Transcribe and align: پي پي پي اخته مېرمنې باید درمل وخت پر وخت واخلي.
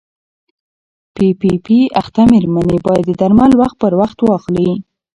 پي 1.15 1.27
پي 1.39 1.51
پي 1.65 1.77
اخته 2.01 2.21
مېرمنې 2.31 2.77
باید 2.87 3.07
درمل 3.19 3.51
وخت 3.61 3.75
پر 3.81 3.93
وخت 4.01 4.19
واخلي. 4.23 4.69